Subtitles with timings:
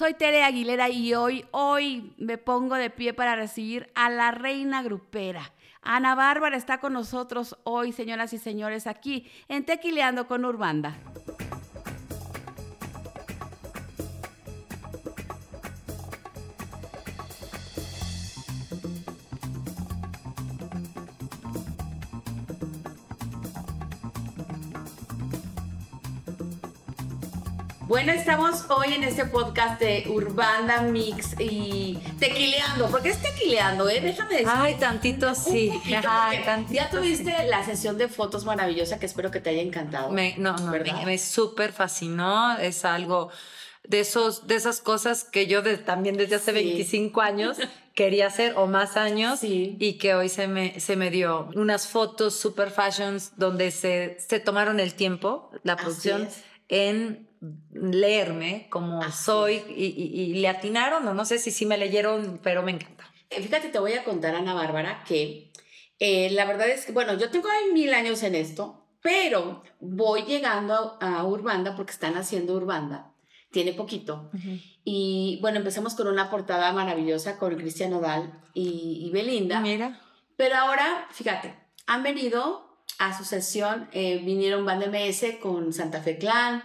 [0.00, 4.82] Soy Tere Aguilera y hoy, hoy me pongo de pie para recibir a la reina
[4.82, 5.52] grupera.
[5.82, 10.96] Ana Bárbara está con nosotros hoy, señoras y señores, aquí en Tequileando con Urbanda.
[27.90, 32.88] Bueno, estamos hoy en este podcast de Urbanda Mix y tequileando.
[32.88, 34.00] ¿Por qué es tequileando, eh?
[34.00, 34.48] Déjame decir.
[34.48, 35.72] Ay, tantito sí.
[36.08, 40.12] Ay, tantito ya tuviste la sesión de fotos maravillosa que espero que te haya encantado.
[40.12, 42.56] Me, no, no, me, me súper fascinó.
[42.58, 43.32] Es algo
[43.82, 47.56] de, esos, de esas cosas que yo también desde hace 25 años
[47.96, 52.36] quería hacer o más años y que hoy se me, se me dio unas fotos
[52.36, 56.28] super fashions donde se, se tomaron el tiempo, la producción,
[56.68, 57.28] en
[57.72, 62.72] leerme como soy y, le atinaron o no sé si sí me leyeron, pero me
[62.72, 63.04] encanta.
[63.30, 65.50] Eh, fíjate, te voy a contar, Ana Bárbara, que
[65.98, 70.98] eh, la verdad es que, bueno, yo tengo mil años en esto, pero voy llegando
[71.00, 73.14] a, Urbanda porque están haciendo Urbanda,
[73.50, 74.30] tiene poquito.
[74.84, 79.60] Y bueno, empezamos con una portada maravillosa con Cristian Odal y, Belinda.
[79.60, 80.00] Mira.
[80.36, 81.54] Pero ahora, fíjate,
[81.86, 86.62] han venido a su sesión, eh, vinieron Band MS con Santa Fe Clan,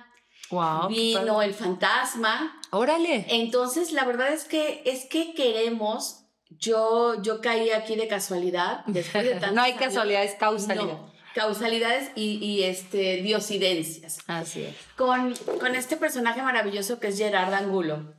[0.90, 2.60] Vino el fantasma.
[2.72, 3.26] Órale.
[3.30, 6.22] Entonces, la verdad es que es que queremos.
[6.50, 8.86] Yo, yo caí aquí de casualidad.
[8.86, 10.98] Después de no hay casualidades, causalidades.
[11.34, 14.20] causalidades y, y, este, diosidencias.
[14.28, 14.76] Así es.
[14.96, 18.14] Con, con este personaje maravilloso que es Gerard Angulo,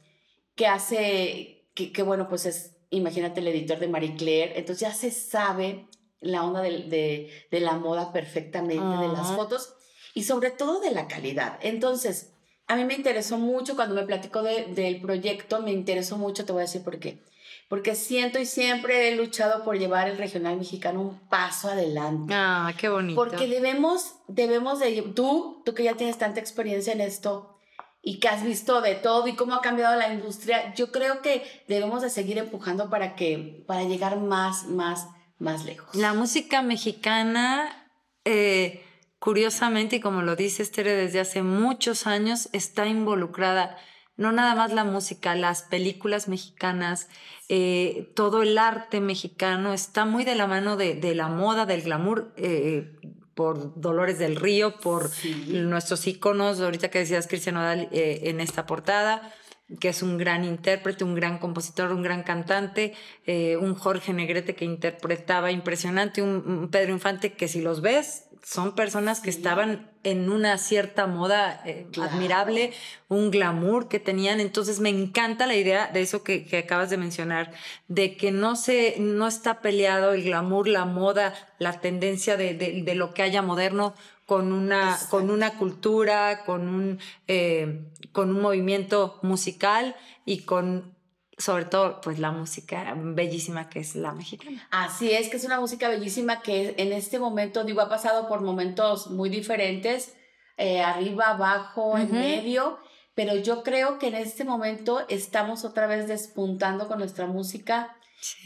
[0.54, 4.58] que hace, que, que bueno, pues es, imagínate, el editor de Marie Claire.
[4.58, 5.88] Entonces ya se sabe
[6.20, 9.75] la onda de, de, de la moda perfectamente, de las fotos
[10.16, 11.58] y sobre todo de la calidad.
[11.60, 12.32] Entonces,
[12.66, 16.60] a mí me interesó mucho cuando me platicó del proyecto, me interesó mucho, te voy
[16.60, 17.22] a decir por qué.
[17.68, 22.32] Porque siento y siempre he luchado por llevar el regional mexicano un paso adelante.
[22.34, 23.14] Ah, qué bonito.
[23.14, 27.58] Porque debemos, debemos de, tú, tú que ya tienes tanta experiencia en esto
[28.00, 31.42] y que has visto de todo y cómo ha cambiado la industria, yo creo que
[31.68, 35.08] debemos de seguir empujando para que, para llegar más, más,
[35.38, 35.94] más lejos.
[35.94, 37.90] La música mexicana,
[38.24, 38.82] eh,
[39.26, 43.76] curiosamente, y como lo dice Estere desde hace muchos años, está involucrada
[44.16, 47.08] no nada más la música, las películas mexicanas,
[47.48, 52.32] eh, todo el arte mexicano está muy de la mano de, la moda, del glamour,
[52.36, 52.88] eh,
[53.34, 55.10] por Dolores del Río, por
[55.48, 59.34] nuestros íconos, ahorita que decías Cristian Odal eh, en esta portada,
[59.80, 62.94] que es un gran intérprete, un gran compositor, un gran cantante,
[63.26, 69.20] un Jorge Negrete que interpretaba impresionante, un Pedro Infante que si los ves son personas
[69.20, 72.72] que estaban en una cierta moda eh, admirable,
[73.08, 74.38] un glamour que tenían.
[74.38, 77.50] Entonces me encanta la idea de eso que, acabas de mencionar,
[77.88, 83.14] de que no, se, no está peleado el glamour, la moda, la tendencia de, lo
[83.14, 83.94] que haya moderno
[84.26, 86.98] con una, con una cultura, con un,
[87.28, 90.96] eh, con un movimiento musical y con
[91.38, 94.66] sobre todo pues la música bellísima que es la mexicana.
[94.70, 98.40] Así es, que es una música bellísima que en este momento, digo, ha pasado por
[98.40, 100.14] momentos muy diferentes,
[100.56, 102.78] eh, arriba, abajo, en medio,
[103.14, 107.96] pero yo creo que en este momento estamos otra vez despuntando con nuestra música.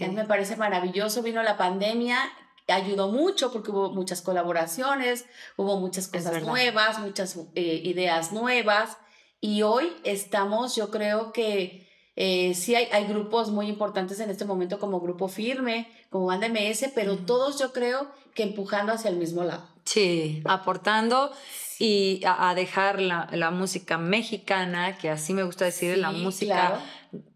[0.01, 2.19] Me parece maravilloso, vino la pandemia,
[2.70, 5.26] ayudó mucho porque hubo muchas colaboraciones,
[5.56, 8.97] hubo muchas cosas nuevas, muchas eh, ideas nuevas.
[9.41, 14.44] Y hoy estamos, yo creo que eh, sí hay, hay, grupos muy importantes en este
[14.44, 19.16] momento como Grupo Firme, como Banda MS, pero todos yo creo que empujando hacia el
[19.16, 19.66] mismo lado.
[19.84, 21.32] Sí, aportando
[21.78, 26.78] y a, dejar la, la, música mexicana, que así me gusta decir, la música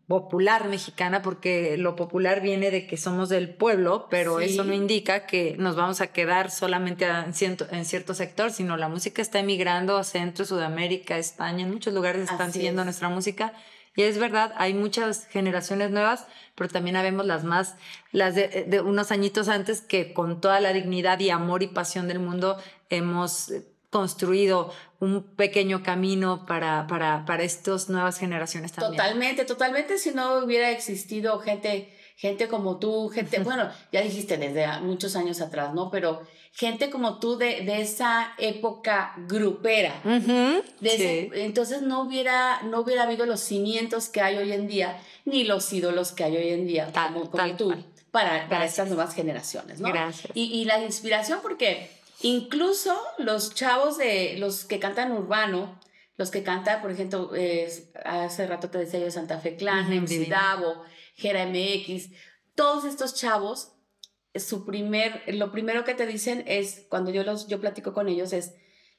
[0.07, 5.27] popular mexicana, porque lo popular viene de que somos del pueblo, pero eso no indica
[5.27, 9.39] que nos vamos a quedar solamente en cierto, en cierto sector, sino la música está
[9.39, 13.55] emigrando a Centro, Sudamérica, España, en muchos lugares están siguiendo nuestra música.
[13.97, 16.27] Y es verdad, hay muchas generaciones nuevas,
[16.57, 17.77] pero también habemos las más,
[18.11, 22.19] las de, unos añitos antes que con toda la dignidad y amor y pasión del
[22.19, 22.59] mundo
[22.91, 23.53] hemos
[23.95, 28.97] construido un pequeño camino para, para, para estas nuevas generaciones también.
[29.01, 29.99] Totalmente, totalmente.
[29.99, 35.41] Si no hubiera existido gente, gente como tú, gente, bueno, ya dijiste desde muchos años
[35.41, 35.93] atrás, ¿no?
[35.93, 40.03] Pero gente como tú de, de esa época grupera.
[40.81, 45.73] entonces no hubiera, no hubiera habido los cimientos que hay hoy en día, ni los
[45.73, 47.73] ídolos que hay hoy en día, como, tú,
[48.11, 49.87] para, para estas nuevas generaciones, ¿no?
[49.91, 50.33] Gracias.
[50.35, 55.79] Y, y la inspiración, porque incluso los chavos de los que cantan urbano,
[56.17, 57.31] los que cantan, por ejemplo,
[58.03, 60.83] hace rato te decía yo Santa Fe Clan, Davo,
[61.17, 62.09] Gera MX,
[62.55, 63.75] todos estos chavos,
[64.35, 68.33] su primer, lo primero que te dicen es, cuando yo los, yo platico con ellos
[68.33, 68.55] es,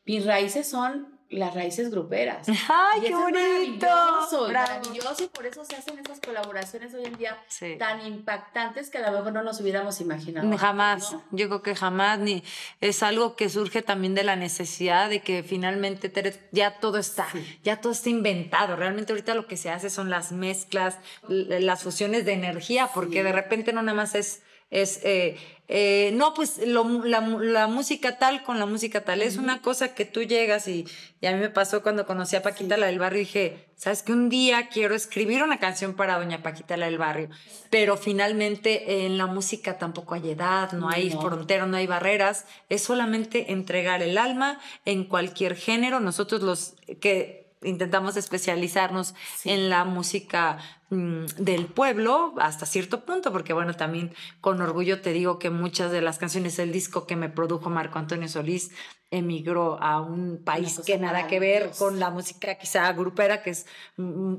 [0.06, 2.48] mis raíces son las raíces gruperas.
[2.70, 3.86] ¡Ay, qué bonito!
[3.88, 7.38] Maravilloso, maravilloso, y por eso se hacen esas colaboraciones hoy en día
[7.80, 10.58] tan impactantes que a lo mejor no nos hubiéramos imaginado.
[10.58, 12.44] Jamás, yo creo que jamás, ni
[12.82, 16.12] es algo que surge también de la necesidad de que finalmente
[16.52, 17.28] ya todo está,
[17.64, 18.76] ya todo está inventado.
[18.76, 23.32] Realmente ahorita lo que se hace son las mezclas, las fusiones de energía, porque de
[23.32, 28.66] repente no nada más es es, eh, eh, no, pues la, música tal con la
[28.66, 29.22] música tal.
[29.22, 30.86] Es una cosa que tú llegas y,
[31.24, 34.12] a mí me pasó cuando conocí a Paquita la del barrio y dije, sabes que
[34.12, 37.30] un día quiero escribir una canción para doña Paquita la del barrio,
[37.72, 42.84] pero finalmente en la música tampoco hay edad, no hay fronteras, no hay barreras, es
[42.84, 46.00] solamente entregar el alma en cualquier género.
[46.00, 50.58] Nosotros los que intentamos especializarnos en la música
[50.90, 55.92] mm, del pueblo hasta cierto punto, porque bueno, también con orgullo te digo que muchas
[55.92, 58.72] de las canciones del disco que me produjo Marco Antonio Solís
[59.12, 63.66] emigró a un país que nada que ver con la música quizá grupera, que es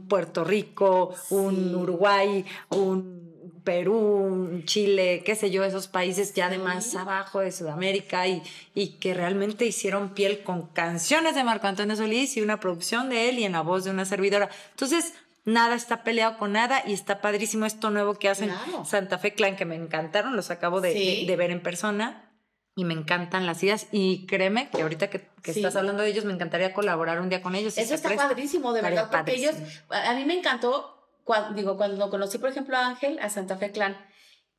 [0.08, 3.25] Puerto Rico, un Uruguay, un
[3.66, 8.40] Perú, Chile, qué sé yo, esos países ya de más abajo de Sudamérica y,
[8.76, 13.28] y que realmente hicieron piel con canciones de Marco Antonio Solís y una producción de
[13.28, 14.48] él y en la voz de una servidora.
[14.70, 15.14] Entonces,
[15.44, 18.52] nada está peleado con nada y está padrísimo esto nuevo que hacen
[18.84, 22.30] Santa Fe Clan, que me encantaron, los acabo de, de, ver en persona
[22.76, 23.88] y me encantan las ideas.
[23.90, 27.42] Y créeme que ahorita que, que estás hablando de ellos me encantaría colaborar un día
[27.42, 27.76] con ellos.
[27.76, 29.56] Eso está padrísimo, de verdad, porque ellos,
[29.88, 30.95] a mí me encantó
[31.26, 33.96] cuando, digo, cuando conocí, por ejemplo, a Ángel, a Santa Fe Clan,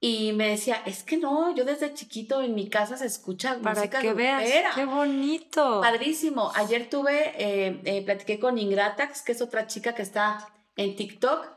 [0.01, 3.79] y me decía, es que no, yo desde chiquito en mi casa se escucha Para
[3.79, 4.43] música que veas,
[4.75, 5.79] qué bonito.
[5.81, 6.51] Padrísimo.
[6.55, 11.47] Ayer tuve, eh, eh, platiqué con Ingratax, que es otra chica que está en TikTok,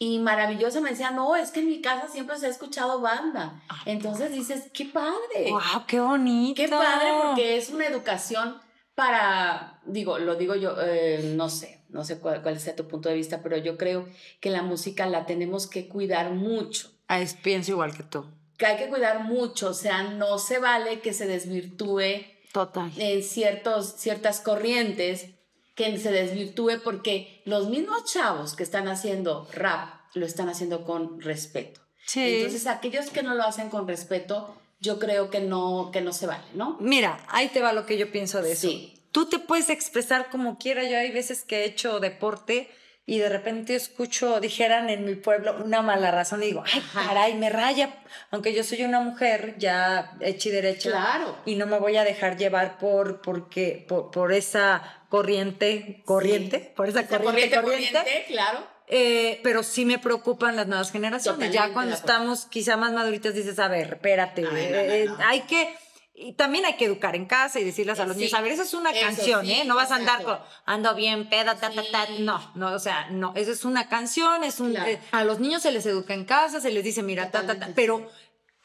[0.00, 3.62] y maravillosa me decía, no, es que en mi casa siempre se ha escuchado banda.
[3.68, 5.48] Ah, Entonces dices, qué padre.
[5.48, 6.60] ¡Wow, qué bonito!
[6.60, 8.65] Qué padre, porque es una educación
[8.96, 13.14] para, digo, lo digo yo, eh, no sé, no sé cuál, sea tu punto de
[13.14, 14.08] vista, pero yo creo
[14.40, 16.90] que la música la tenemos que cuidar mucho.
[17.06, 18.24] Ah, pienso igual que tú.
[18.56, 22.90] Que hay que cuidar mucho, o sea, no se vale que se desvirtúe Total.
[22.96, 25.26] en ciertos, ciertas corrientes,
[25.74, 31.20] que se desvirtúe porque los mismos chavos que están haciendo rap lo están haciendo con
[31.20, 31.82] respeto.
[32.06, 32.38] Sí.
[32.38, 36.26] Entonces, aquellos que no lo hacen con respeto, yo creo que no, que no se
[36.26, 36.76] vale, ¿no?
[36.80, 38.68] Mira, ahí te va lo que yo pienso de eso.
[38.68, 38.92] Sí.
[39.12, 40.84] Tú te puedes expresar como quiera.
[40.84, 42.68] Yo hay veces que he hecho deporte
[43.06, 47.34] y de repente escucho, dijeran en mi pueblo, una mala razón y digo, ay, caray,
[47.34, 48.02] me raya.
[48.30, 50.90] Aunque yo soy una mujer ya hecha y derecha.
[50.90, 51.38] Claro.
[51.46, 57.06] Y no me voy a dejar llevar por, porque, por, esa corriente, corriente, por esa,
[57.06, 61.52] corriente, corriente, claro eh, pero sí me preocupan las nuevas generaciones.
[61.52, 65.74] ya cuando estamos quizá más maduritas dices, a ver, espérate, eh, hay que...
[66.18, 68.62] Y también hay que educar en casa y decirles a los niños, a ver, esa
[68.62, 69.64] es una canción, ¿eh?
[69.66, 72.06] No vas a andar con, ando bien, peda, ta, ta, ta.
[72.20, 74.74] No, no, o sea, no, esa es una canción, es un...
[74.78, 77.58] Eh, a los niños se les educa en casa, se les dice, mira, ta, ta,
[77.58, 78.10] ta, pero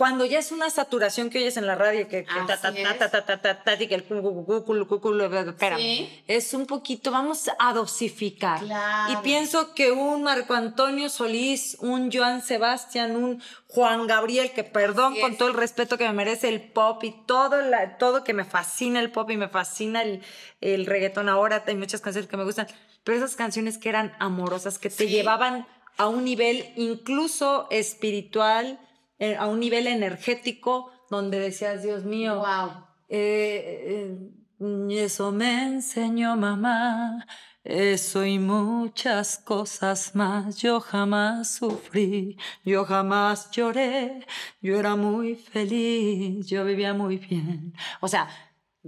[0.01, 4.03] cuando ya es una saturación que oyes en la radio, que, ta, y que el
[5.51, 8.63] espérame, es un poquito, vamos a dosificar.
[8.63, 15.19] Y pienso que un Marco Antonio Solís, un Joan Sebastián, un Juan Gabriel, que perdón
[15.21, 18.43] con todo el respeto que me merece el pop y todo, la, todo que me
[18.43, 20.23] fascina el pop y me fascina el,
[20.61, 22.65] el reggaetón ahora, hay muchas canciones que me gustan,
[23.03, 25.67] pero esas canciones que eran amorosas, que te llevaban
[25.97, 28.79] a un nivel incluso espiritual,
[29.37, 32.85] a un nivel energético donde decías, Dios mío, wow.
[33.09, 34.17] Eh,
[34.59, 37.25] eh, eso me enseñó mamá,
[37.63, 40.57] eso y muchas cosas más.
[40.57, 44.25] Yo jamás sufrí, yo jamás lloré,
[44.61, 47.73] yo era muy feliz, yo vivía muy bien.
[47.99, 48.29] O sea,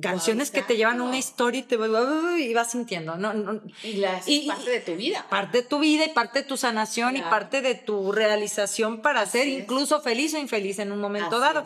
[0.02, 3.62] canciones que te llevan una historia y te y vas sintiendo, ¿no?
[3.84, 5.26] y, la, parte de tu vida.
[5.30, 9.26] Parte de tu vida y parte de tu sanación y parte de tu realización para
[9.26, 11.66] ser incluso feliz o infeliz en un momento dado.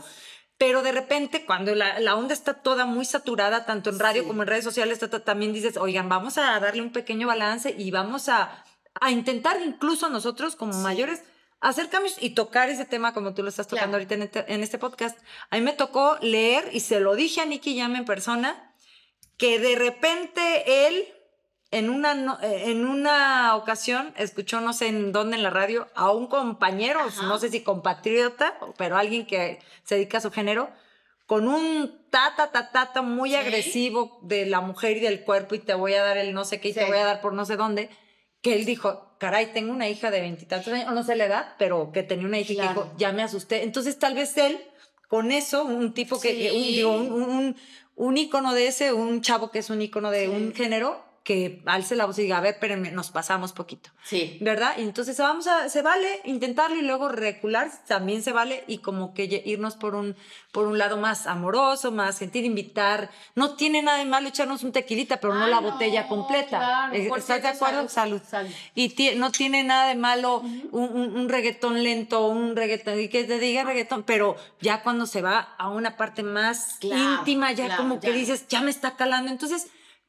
[0.58, 4.48] Pero de repente, cuando la, onda está toda muy saturada, tanto en radio como en
[4.48, 8.64] redes sociales, también dices, oigan, vamos a darle un pequeño balance y vamos a,
[9.00, 11.22] a intentar incluso nosotros como mayores
[11.60, 14.78] hacer cambios y tocar ese tema como tú lo estás tocando ahorita este, en este,
[14.78, 15.18] podcast.
[15.50, 18.74] A mí me tocó leer y se lo dije a Nicky Llama en persona
[19.38, 21.08] que de repente él
[21.72, 26.12] en una, eh, en una ocasión escuchó, no sé en dónde en la radio, a
[26.12, 30.70] un compañero, no sé si compatriota, pero alguien que se dedica a su género,
[31.26, 35.74] con un tata, tata, tata muy agresivo de la mujer y del cuerpo y te
[35.74, 37.58] voy a dar el no sé qué y te voy a dar por no sé
[37.58, 37.90] dónde,
[38.42, 41.92] que él dijo, caray, tengo una hija de veintitantos años, no sé la edad, pero
[41.92, 43.64] que tenía una hija y que dijo, ya me asusté.
[43.64, 44.60] Entonces tal vez él,
[45.08, 47.56] con eso, un tipo que, un, digo, un, un,
[47.96, 51.98] un, ícono de ese, un chavo que es un ícono de un género, que alce
[51.98, 53.90] la voz y diga, a ver, espérenme, nos pasamos poquito.
[54.02, 54.38] Sí.
[54.40, 54.76] ¿Verdad?
[54.78, 59.14] Y entonces vamos a, se vale intentarlo y luego recular, también se vale y como
[59.14, 60.16] que irnos por un,
[60.54, 63.10] por un lado más amoroso, más gentil, invitar.
[63.36, 66.92] No tiene nada de malo echarnos un tequilita, pero no la botella completa.
[66.94, 67.90] Eh, ¿Estás de acuerdo?
[67.90, 68.22] Salud.
[68.74, 70.40] Y no tiene nada de malo
[70.72, 75.22] un, un, reggaetón lento, un reggaetón, y que te diga reggaetón, pero ya cuando se
[75.22, 79.30] va a una parte más íntima, ya como que dices, ya me está calando.
[79.30, 79.68] Entonces,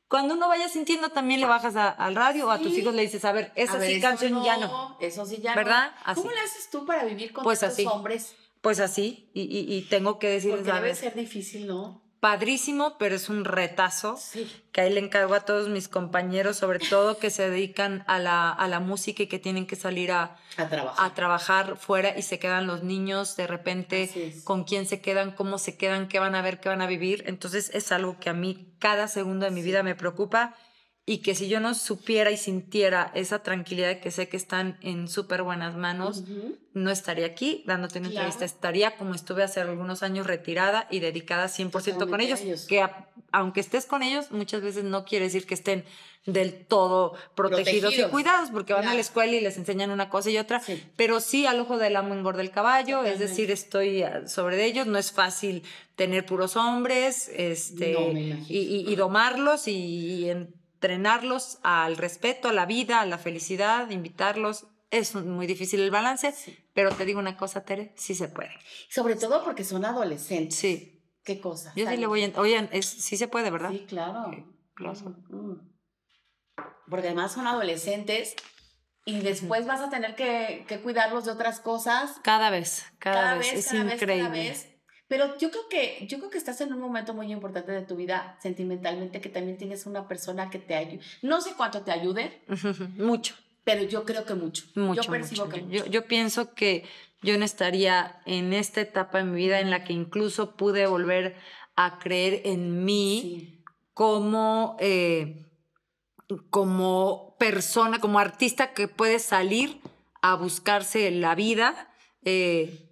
[0.08, 3.24] cuando uno vaya sintiendo, también le bajas al radio o a tus hijos le dices,
[3.24, 4.96] a ver, esa sí canción ya no.
[5.00, 5.92] Eso sí ya ¿verdad?
[6.06, 6.14] no.
[6.14, 7.84] ¿Cómo le haces tú para vivir con pues así.
[7.86, 8.34] hombres?
[8.62, 12.02] Pues así, y, y, tengo que decirles, Porque debe ser difícil, ¿no?
[12.20, 14.18] Padrísimo, pero es un retazo
[14.72, 18.50] que ahí le encargo a todos mis compañeros, sobre todo que se dedican a la,
[18.50, 21.76] a la música y que tienen que salir a, a, trabajar.
[21.76, 26.08] fuera y se quedan los niños de repente, con quién se quedan, cómo se quedan,
[26.08, 27.24] qué van a ver, qué van a vivir.
[27.26, 30.56] Entonces es algo que a mí cada segundo de mi vida me preocupa
[31.08, 34.76] y que si yo no supiera y sintiera esa tranquilidad de que sé que están
[34.82, 36.24] en súper buenas manos,
[36.74, 41.46] no estaría aquí dándote una entrevista, estaría como estuve hace algunos años retirada y dedicada
[41.46, 42.86] 100% con ellos, que
[43.32, 45.82] aunque estés con ellos, muchas veces no quiere decir que estén
[46.26, 50.28] del todo protegidos, y cuidados, porque van a la escuela y les enseñan una cosa
[50.28, 50.60] y otra,
[50.94, 54.98] pero sí al ojo del amo engorda el caballo, es decir, estoy sobre ellos, no
[54.98, 55.62] es fácil
[55.96, 57.96] tener puros hombres este,
[58.46, 64.68] y, domarlos y, y entrenarlos al respeto, a la vida, a la felicidad, invitarlos.
[64.90, 66.32] Es muy difícil el balance,
[66.72, 68.52] pero te digo una cosa, Tere, sí se puede.
[68.88, 70.56] Sobre todo porque son adolescentes.
[70.56, 70.94] Sí.
[71.24, 71.72] ¿Qué cosa?
[71.76, 72.40] Yo sí le voy a...
[72.40, 73.70] Oigan, es, sí se puede, ¿verdad?
[73.70, 74.28] Sí, claro.
[74.28, 75.74] Mm, mm.
[76.88, 78.34] Porque además son adolescentes
[79.04, 82.18] y después vas a tener que, cuidarlos de otras cosas.
[82.22, 83.52] Cada vez, cada, vez.
[83.52, 84.30] Es increíble.
[84.30, 84.77] vez.
[85.08, 87.96] Pero yo creo que yo creo que estás en un momento muy importante de tu
[87.96, 91.00] vida sentimentalmente que también tienes una persona que te ayude.
[91.22, 92.42] No sé cuánto te ayude.
[92.96, 93.34] mucho.
[93.64, 94.64] Pero yo creo que mucho.
[94.74, 95.02] Mucho.
[95.02, 95.86] Yo percibo que mucho.
[95.86, 96.84] Yo, pienso que
[97.22, 101.36] yo no estaría en esta etapa de mi vida en la que incluso pude volver
[101.74, 103.62] a creer en mí
[103.94, 105.46] como, eh,
[106.50, 109.80] como persona, como artista que puede salir
[110.22, 111.92] a buscarse la vida.
[112.24, 112.87] Eh,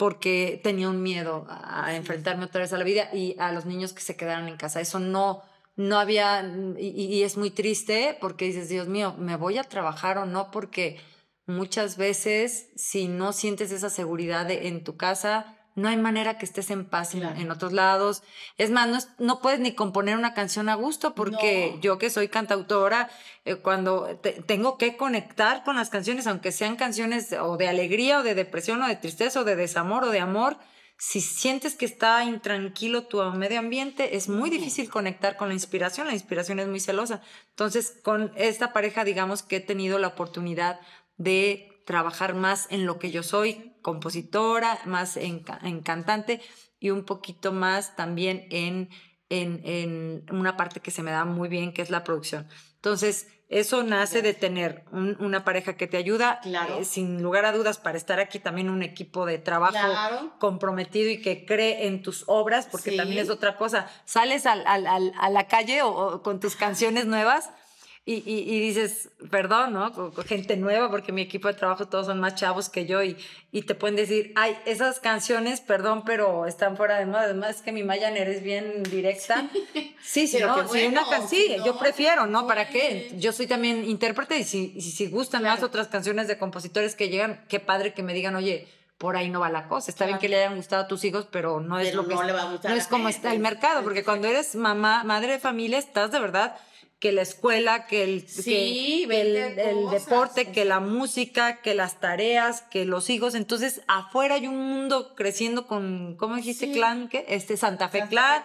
[0.00, 3.92] porque tenía un miedo a enfrentarme otra vez a la vida y a los niños
[3.92, 4.80] que se quedaron en casa.
[4.80, 5.42] Eso no,
[5.76, 6.42] no había,
[6.78, 10.50] y, es muy triste porque dices, Dios mío, ¿me voy a trabajar o no?
[10.50, 10.98] Porque
[11.44, 16.70] muchas veces si no sientes esa seguridad en tu casa, no hay manera que estés
[16.70, 18.22] en paz en, otros lados.
[18.58, 23.08] Es más, no, puedes ni componer una canción a gusto porque yo que soy cantautora,
[23.44, 28.22] eh, cuando tengo que conectar con las canciones, aunque sean canciones o de alegría o
[28.22, 30.58] de depresión o de tristeza o de desamor o de amor,
[31.00, 36.06] si sientes que está intranquilo tu medio ambiente, es muy difícil conectar con la inspiración.
[36.06, 37.22] La inspiración es muy celosa.
[37.48, 40.78] Entonces, con esta pareja, digamos que he tenido la oportunidad
[41.16, 45.40] de trabajar más en lo que yo soy, compositora, más en,
[45.82, 46.40] cantante
[46.78, 48.90] y un poquito más también en,
[49.28, 52.46] en, una parte que se me da muy bien, que es la producción.
[52.76, 57.78] Entonces, eso nace de tener una pareja que te ayuda, eh, sin lugar a dudas,
[57.78, 59.76] para estar aquí también un equipo de trabajo
[60.38, 63.88] comprometido y que cree en tus obras, porque también es otra cosa.
[64.04, 67.50] Sales al, a la calle o, con tus canciones nuevas
[68.06, 69.92] y, y, dices, perdón, ¿no?
[69.92, 73.16] Con, gente nueva, porque mi equipo de trabajo todos son más chavos que yo y,
[73.52, 77.22] y te pueden decir, ay, esas canciones, perdón, pero están fuera de moda.
[77.22, 79.48] Además, es que mi Mayaner es bien directa.
[80.02, 82.46] Sí, sí, no, sí, una sí, yo prefiero, ¿no?
[82.46, 83.12] ¿Para qué?
[83.18, 87.44] Yo soy también intérprete y si, si, gustan más otras canciones de compositores que llegan,
[87.48, 88.66] qué padre que me digan, oye,
[88.96, 89.90] por ahí no va la cosa.
[89.90, 92.22] Está bien que le hayan gustado a tus hijos, pero no es lo que no,
[92.22, 95.32] le va a gustar no es como está el mercado, porque cuando eres mamá, madre
[95.32, 96.56] de familia, estás de verdad
[97.00, 98.26] que la escuela, que el,
[99.10, 103.34] el, deporte, que la música, que las tareas, que los hijos.
[103.34, 107.08] Entonces, afuera hay un mundo creciendo con, ¿cómo dijiste, clan?
[107.08, 107.24] ¿Qué?
[107.26, 108.42] Este Santa Fe Clan,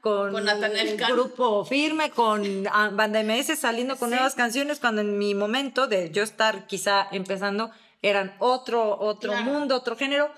[0.00, 5.36] con, con el grupo firme, con Banda MS saliendo con nuevas canciones, cuando en mi
[5.36, 7.70] momento de yo estar quizá empezando,
[8.02, 10.28] eran otro, otro mundo, otro género.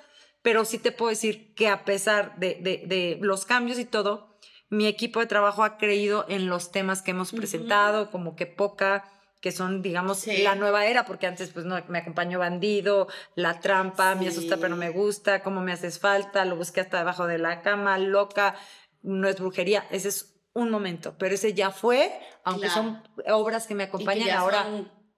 [0.43, 4.34] Pero sí te puedo decir que a pesar de, de, de los cambios y todo,
[4.75, 9.05] mi equipo de trabajo ha creído en los temas que hemos presentado, como que poca,
[9.41, 14.15] que son, digamos, la nueva era, porque antes pues no, me acompañó Bandido, La Trampa,
[14.15, 17.61] Me asusta pero me gusta, Cómo me haces falta, Lo busqué hasta debajo de la
[17.61, 18.57] cama, Loca,
[19.03, 22.13] No es brujería, ese es un momento, pero ese ya fue,
[22.45, 24.67] aunque son obras que me acompañan ahora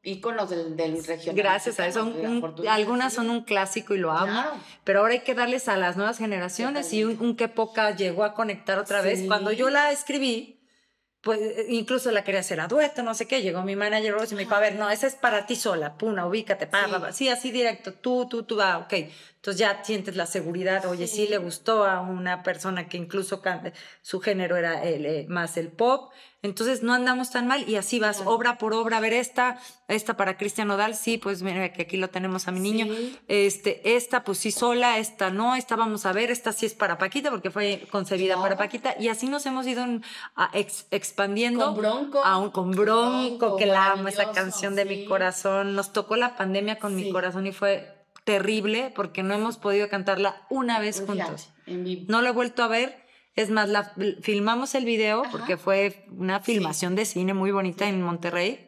[0.07, 1.37] íconos del, del regional.
[1.37, 2.13] Gracias a eso.
[2.69, 4.43] algunas son un clásico y lo amo.
[4.85, 8.25] Pero ahora hay que darles a las nuevas generaciones y un, un, que poca llegó
[8.25, 9.25] a conectar otra vez.
[9.27, 10.57] Cuando yo la escribí,
[11.27, 13.43] pues incluso la quería hacer a dueto, no sé qué.
[13.43, 16.25] Llegó mi manager y me dijo, a ver, no, esa es para ti sola, puna,
[16.25, 17.13] ubícate, pa, sí.
[17.13, 18.95] sí, así directo, tú, tú, tú, va, ok.
[19.47, 23.41] Entonces ya sientes la seguridad, oye, sí, le gustó a una persona que incluso
[24.03, 26.11] su género era el, eh, más el pop,
[26.43, 28.97] entonces no andamos tan mal y así vas obra por obra.
[28.97, 32.51] A ver esta, esta para Cristian Odal, sí, pues mira que aquí lo tenemos a
[32.51, 32.93] mi niño.
[33.29, 36.99] Este, esta pues sí sola, esta no, esta vamos a ver, esta sí es para
[36.99, 38.97] Paquita porque fue concebida para Paquita.
[38.99, 39.85] Y así nos hemos ido
[40.91, 41.67] expandiendo.
[41.67, 42.23] Con Bronco.
[42.25, 45.77] A con Bronco, que la amo, esa canción de mi corazón.
[45.77, 47.96] Nos tocó la pandemia con mi corazón y fue
[48.27, 51.55] terrible porque no hemos podido cantarla una vez juntos.
[51.67, 53.07] No lo he vuelto a ver
[53.37, 53.93] es más, la,
[54.23, 58.67] filmamos el video porque fue una filmación de cine muy bonita en Monterrey.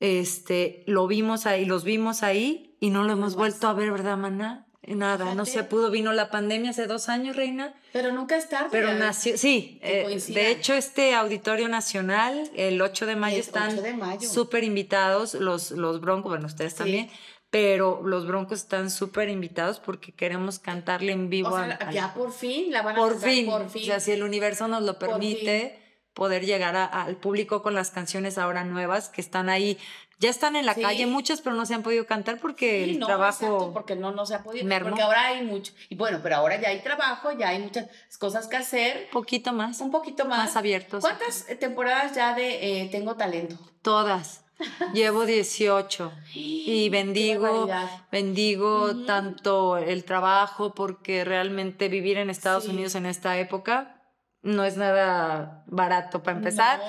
[0.00, 4.16] Este, lo vimos ahí, los vimos ahí y no lo hemos vuelto a ver, ¿verdad,
[4.16, 4.66] Mana?
[4.82, 7.74] Nada, no se pudo, vino la pandemia hace dos años, Reina.
[7.92, 8.70] Pero nunca es tarde.
[8.72, 13.78] Pero nació, sí, eh, de hecho este Auditorio Nacional, el 8 de mayo, están
[14.20, 17.10] súper invitados los, los Broncos, bueno, ustedes también,
[17.50, 21.50] pero los Broncos están súper invitados porque queremos cantarle en vivo.
[21.50, 23.46] O ya por fin la van a por fin.
[23.46, 23.82] por fin.
[23.82, 25.80] O sea, si el universo nos lo permite,
[26.14, 29.78] poder llegar al público con las canciones ahora nuevas que están ahí.
[30.20, 33.72] Ya están en la calle muchas, pero no se han podido cantar porque el trabajo.
[33.72, 34.68] porque no, no se ha podido.
[34.82, 35.72] Porque ahora hay mucho.
[35.88, 37.88] Y bueno, pero ahora ya hay trabajo, ya hay muchas
[38.18, 39.06] cosas que hacer.
[39.06, 39.80] Un poquito más.
[39.80, 40.38] Un poquito más.
[40.38, 41.02] Más abiertos.
[41.02, 43.58] ¿Cuántas temporadas ya de eh, Tengo Talento?
[43.80, 44.44] Todas.
[44.92, 47.68] Llevo 18 y bendigo,
[48.10, 54.02] bendigo tanto el trabajo porque realmente vivir en Estados Unidos en esta época
[54.42, 56.80] no es nada barato para empezar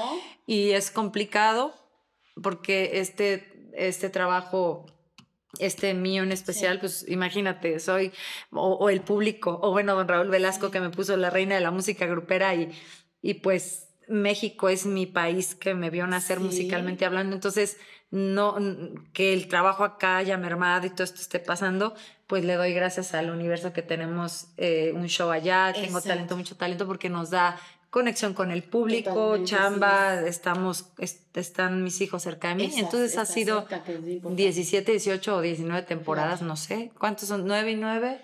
[0.46, 1.74] y es complicado
[2.42, 4.86] porque este, este trabajo
[5.60, 8.14] este mío en especial, pues imagínate, soy,
[8.52, 11.72] o, el público, o bueno, don Raúl Velasco que me puso la reina de la
[11.72, 12.72] música grupera y,
[13.22, 17.78] y pues México es mi país que me vio nacer musicalmente hablando, entonces
[18.12, 18.58] no
[19.14, 21.96] que el trabajo acá haya mermado y todo esto esté pasando,
[22.28, 26.58] pues le doy gracias al universo que tenemos eh, un show allá, tengo talento, mucho
[26.58, 27.58] talento porque nos da
[27.90, 30.92] conexión con el público, chamba, estamos,
[31.34, 33.66] están mis hijos cerca de mí, entonces ha sido
[34.24, 37.48] 17, 18 o 19 temporadas, no sé, ¿cuántos son?
[37.48, 38.22] ¿9 y 9?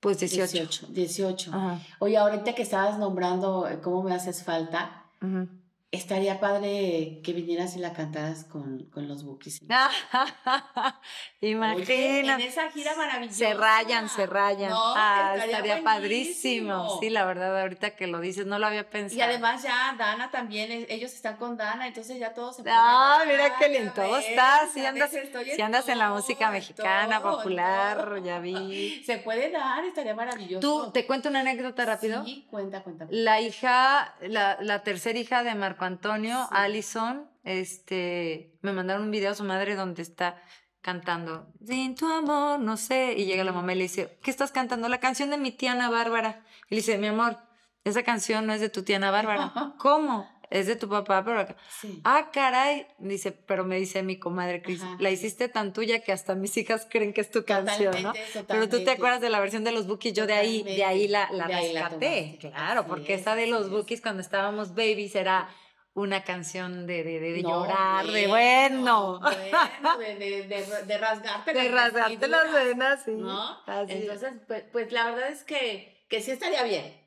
[0.00, 0.52] Pues 18.
[0.52, 0.86] 18.
[0.90, 1.52] 18.
[2.00, 5.65] Oye, ahorita que estabas nombrando eh, cómo me haces falta, Mm-hmm.
[5.92, 9.60] Estaría padre que vinieras y la cantaras con, con los Bookies.
[11.40, 12.34] Imagina.
[12.34, 13.38] en esa gira maravillosa.
[13.38, 14.72] Se rayan, se rayan.
[14.74, 16.98] ah, estaría, padrísimo.
[17.00, 19.16] Sí, la verdad, ahorita que lo dices, no lo había pensado.
[19.16, 23.56] Y además ya Dana también, ellos están con Dana, entonces ya todos se Ah, mira
[23.56, 24.66] qué lindo está.
[24.74, 25.12] Si andas,
[25.54, 29.02] si andas en la música mexicana, popular, ya vi.
[29.06, 30.60] Se puede dar, estaría maravilloso.
[30.60, 32.24] ¿Tú, te cuento una anécdota rápido?
[32.24, 33.06] Sí, cuenta, cuenta.
[33.10, 39.32] La hija, la, la tercera hija de Marco Antonio, Allison, este, me mandaron un video
[39.32, 40.40] a su madre donde está
[40.80, 44.52] cantando, sin tu amor, no sé, y llega la mamá y le dice, ¿qué estás
[44.52, 44.88] cantando?
[44.88, 46.44] La canción de mi tía Ana Bárbara.
[46.70, 47.38] Y le dice, mi amor,
[47.82, 49.52] esa canción no es de tu tía Ana Bárbara.
[49.78, 50.28] ¿Cómo?
[50.48, 51.56] Es de tu papá, pero acá.
[52.04, 52.86] Ah, caray.
[52.98, 56.86] Dice, pero me dice mi comadre Cris, la hiciste tan tuya que hasta mis hijas
[56.88, 58.12] creen que es tu canción, ¿no?
[58.46, 61.08] Pero tú te acuerdas de la versión de los Bookies, yo de ahí, de ahí
[61.08, 62.38] la, la rescaté.
[62.40, 65.48] claro, porque esa de los Bookies cuando estábamos babies era
[65.96, 69.18] una canción de, de, de llorar, de bueno.
[69.18, 70.14] bueno de,
[70.46, 73.12] de, de, rasgarte de rasgarte las venas, sí.
[73.12, 73.58] ¿No?
[73.66, 77.02] Entonces, pues, pues, la verdad es que, que sí estaría bien.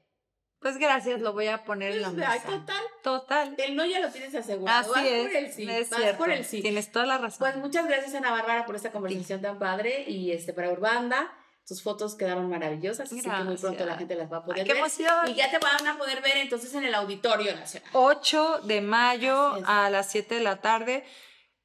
[0.60, 2.44] Pues gracias, lo voy a poner en la pues, mesa.
[2.44, 2.84] total.
[3.04, 3.56] Total.
[3.60, 4.94] El no ya lo tienes asegurado.
[4.94, 5.28] Así es.
[5.28, 5.70] Por el sí.
[5.70, 6.62] Es Vas por el sí.
[6.62, 7.40] Tienes toda la razón.
[7.40, 11.32] Pues muchas gracias, Ana Bárbara, por esta conversación tan padre y este para Urbanda.
[11.70, 14.74] Tus fotos quedaron maravillosas, así que muy pronto la gente las va a poder qué
[14.74, 14.80] ver.
[14.80, 15.30] Emoción.
[15.30, 17.88] Y ya te van a poder ver entonces en el Auditorio Nacional.
[17.94, 21.06] 8 de mayo a las 7 de la tarde.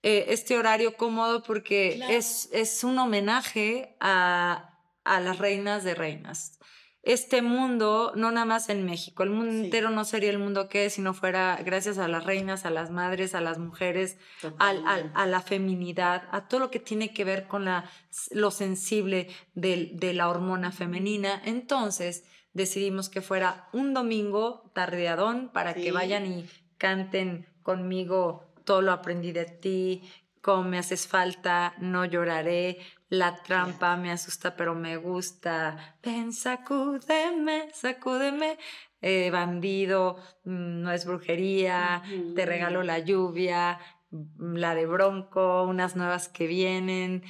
[0.02, 6.58] Eh, este horario cómodo porque es, es un homenaje a, a las reinas de reinas
[7.04, 10.86] este mundo, no nada más en México, el mundo entero no sería el mundo que
[10.86, 14.16] es si no fuera gracias a las reinas, a las madres, a las mujeres,
[14.58, 17.90] a la feminidad, a todo lo que tiene que ver con la,
[18.30, 21.42] lo sensible de, de la hormona femenina.
[21.44, 26.46] Entonces decidimos que fuera un domingo tardeadón para que vayan y
[26.78, 30.02] canten conmigo todo lo aprendí de ti,
[30.40, 32.78] Como me haces falta, No lloraré,
[33.14, 38.58] La trampa me asusta pero me gusta, Ven, sacúdeme, sacúdeme,
[39.00, 42.02] eh, Bandido, mm, No es brujería,
[42.34, 43.78] Te regalo la lluvia,
[44.10, 47.22] mm, la de Bronco, unas nuevas que vienen,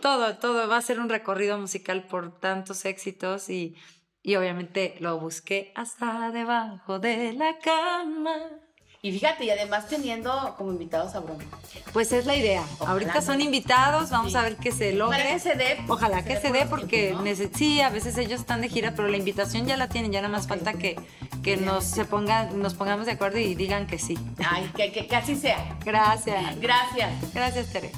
[0.00, 0.68] todo, todo.
[0.68, 3.76] Va a ser un recorrido musical por tantos éxitos y,
[4.22, 8.61] y obviamente lo busqué hasta debajo de la cama.
[9.04, 11.42] Y fíjate, y además teniendo como invitados a Broma.
[11.92, 12.64] Pues es la idea.
[12.86, 15.18] Ahorita son invitados, vamos a ver que se logre.
[15.18, 15.78] Ojalá que se dé.
[15.88, 19.66] Ojalá que se dé porque sí, a veces ellos están de gira, pero la invitación
[19.66, 20.94] ya la tienen, ya nada más falta que,
[21.42, 24.16] que nos se pongan, nos pongamos de acuerdo y digan que sí.
[24.48, 25.76] Ay, que, que, que así sea.
[25.84, 26.60] Gracias.
[26.60, 27.34] Gracias.
[27.34, 27.90] Gracias, Tere.